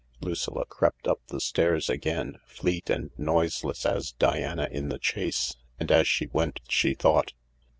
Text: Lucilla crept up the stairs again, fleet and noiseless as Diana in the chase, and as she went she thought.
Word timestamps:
Lucilla 0.19 0.65
crept 0.65 1.07
up 1.07 1.19
the 1.27 1.39
stairs 1.39 1.87
again, 1.87 2.39
fleet 2.47 2.89
and 2.89 3.11
noiseless 3.19 3.85
as 3.85 4.13
Diana 4.13 4.67
in 4.71 4.89
the 4.89 4.97
chase, 4.97 5.57
and 5.79 5.91
as 5.91 6.07
she 6.07 6.25
went 6.33 6.59
she 6.67 6.95
thought. 6.95 7.33